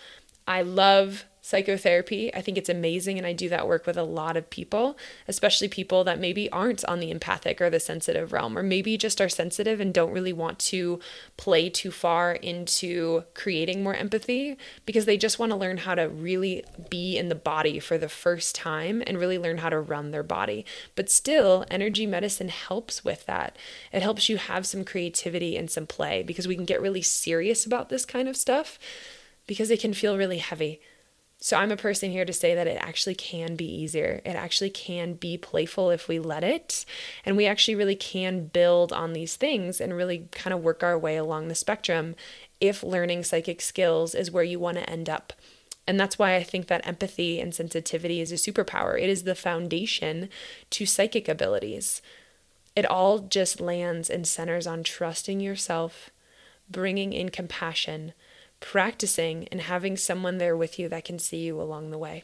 [0.45, 2.33] I love psychotherapy.
[2.33, 3.17] I think it's amazing.
[3.17, 6.85] And I do that work with a lot of people, especially people that maybe aren't
[6.85, 10.31] on the empathic or the sensitive realm, or maybe just are sensitive and don't really
[10.31, 11.01] want to
[11.35, 16.07] play too far into creating more empathy because they just want to learn how to
[16.07, 20.11] really be in the body for the first time and really learn how to run
[20.11, 20.65] their body.
[20.95, 23.57] But still, energy medicine helps with that.
[23.91, 27.65] It helps you have some creativity and some play because we can get really serious
[27.65, 28.79] about this kind of stuff
[29.45, 30.79] because it can feel really heavy.
[31.43, 34.21] So I'm a person here to say that it actually can be easier.
[34.23, 36.85] It actually can be playful if we let it.
[37.25, 40.97] And we actually really can build on these things and really kind of work our
[40.97, 42.15] way along the spectrum
[42.61, 45.33] if learning psychic skills is where you want to end up.
[45.85, 48.97] And that's why I think that empathy and sensitivity is a superpower.
[48.97, 50.29] It is the foundation
[50.69, 52.01] to psychic abilities.
[52.73, 56.09] It all just lands and centers on trusting yourself,
[56.69, 58.13] bringing in compassion,
[58.63, 62.23] practicing and having someone there with you that can see you along the way.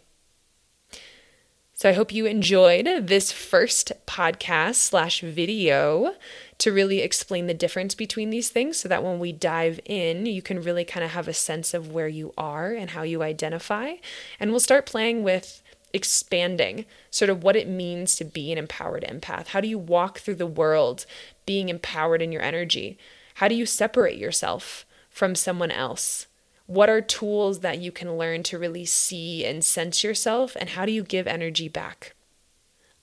[1.74, 6.16] So I hope you enjoyed this first podcast slash video
[6.58, 10.42] to really explain the difference between these things so that when we dive in, you
[10.42, 13.94] can really kind of have a sense of where you are and how you identify.
[14.40, 15.62] And we'll start playing with
[15.94, 19.48] expanding sort of what it means to be an empowered empath.
[19.48, 21.06] How do you walk through the world
[21.46, 22.98] being empowered in your energy?
[23.36, 26.28] How do you separate yourself from someone else?
[26.70, 30.56] What are tools that you can learn to really see and sense yourself?
[30.60, 32.14] And how do you give energy back?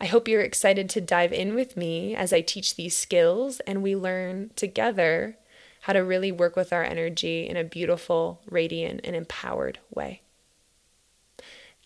[0.00, 3.82] I hope you're excited to dive in with me as I teach these skills and
[3.82, 5.36] we learn together
[5.80, 10.22] how to really work with our energy in a beautiful, radiant, and empowered way.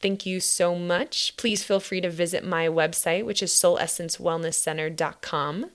[0.02, 1.34] Thank you so much.
[1.38, 5.70] Please feel free to visit my website, which is soulessencewellnesscenter.com.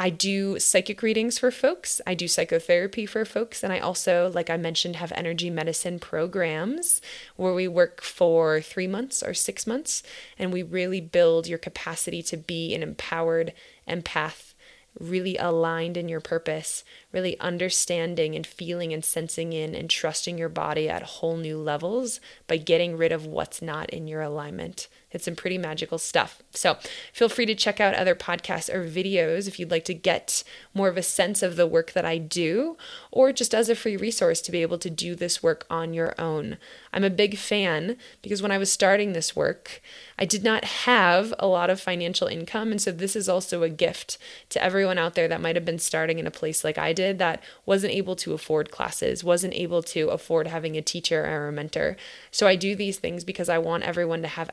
[0.00, 2.00] I do psychic readings for folks.
[2.06, 3.62] I do psychotherapy for folks.
[3.62, 7.02] And I also, like I mentioned, have energy medicine programs
[7.36, 10.02] where we work for three months or six months.
[10.38, 13.52] And we really build your capacity to be an empowered
[13.86, 14.54] empath,
[14.98, 16.82] really aligned in your purpose,
[17.12, 22.20] really understanding and feeling and sensing in and trusting your body at whole new levels
[22.46, 24.88] by getting rid of what's not in your alignment.
[25.12, 26.42] It's some pretty magical stuff.
[26.52, 26.78] So
[27.12, 30.88] feel free to check out other podcasts or videos if you'd like to get more
[30.88, 32.76] of a sense of the work that I do,
[33.10, 36.14] or just as a free resource to be able to do this work on your
[36.18, 36.58] own.
[36.92, 39.82] I'm a big fan because when I was starting this work,
[40.18, 42.70] I did not have a lot of financial income.
[42.70, 44.18] And so this is also a gift
[44.50, 47.18] to everyone out there that might have been starting in a place like I did
[47.18, 51.52] that wasn't able to afford classes, wasn't able to afford having a teacher or a
[51.52, 51.96] mentor.
[52.30, 54.50] So I do these things because I want everyone to have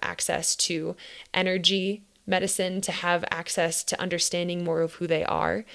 [0.47, 0.95] access to
[1.33, 5.65] energy medicine, to have access to understanding more of who they are.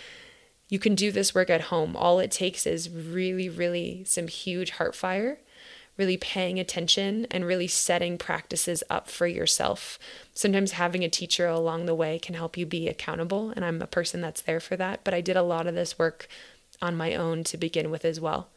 [0.69, 1.97] You can do this work at home.
[1.97, 5.39] All it takes is really, really some huge heart fire
[5.99, 9.99] really paying attention and really setting practices up for yourself.
[10.33, 13.87] Sometimes having a teacher along the way can help you be accountable, and I'm a
[13.87, 15.05] person that's there for that.
[15.05, 16.29] But I did a lot of this work
[16.81, 18.49] on my own to begin with as well.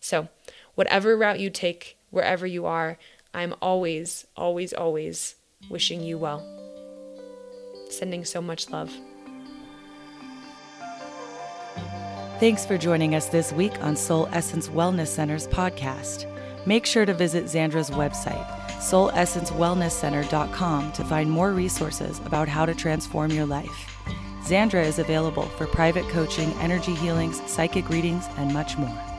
[0.00, 0.26] So,
[0.74, 2.98] whatever route you take, wherever you are,
[3.32, 5.36] I'm always, always, always
[5.68, 6.44] wishing you well.
[7.90, 8.92] Sending so much love.
[12.40, 16.26] Thanks for joining us this week on Soul Essence Wellness Center's podcast.
[16.66, 18.44] Make sure to visit Zandra's website,
[18.78, 23.88] soulessencewellnesscenter.com, to find more resources about how to transform your life.
[24.42, 29.11] Zandra is available for private coaching, energy healings, psychic readings, and much more.